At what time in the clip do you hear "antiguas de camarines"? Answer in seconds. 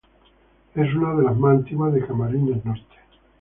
1.57-2.65